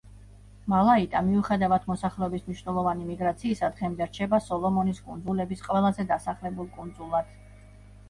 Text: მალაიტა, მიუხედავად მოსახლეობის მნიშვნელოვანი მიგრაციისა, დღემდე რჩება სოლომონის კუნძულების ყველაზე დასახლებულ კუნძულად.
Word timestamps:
მალაიტა, 0.71 1.21
მიუხედავად 1.27 1.85
მოსახლეობის 1.91 2.47
მნიშვნელოვანი 2.47 3.07
მიგრაციისა, 3.11 3.71
დღემდე 3.77 4.09
რჩება 4.11 4.43
სოლომონის 4.49 5.05
კუნძულების 5.07 5.65
ყველაზე 5.71 6.11
დასახლებულ 6.17 6.77
კუნძულად. 6.77 7.35